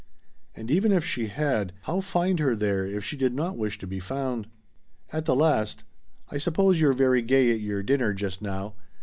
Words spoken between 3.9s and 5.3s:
found? At